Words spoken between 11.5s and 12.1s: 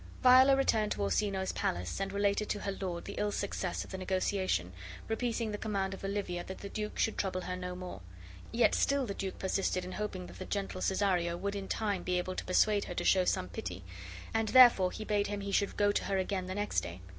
in time